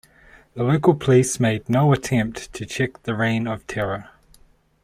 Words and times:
The 0.55 0.63
local 0.63 0.95
police 0.95 1.39
made 1.39 1.69
no 1.69 1.93
attempt 1.93 2.51
to 2.53 2.65
check 2.65 3.03
the 3.03 3.13
reign 3.13 3.45
of 3.45 3.67
terror. 3.67 4.09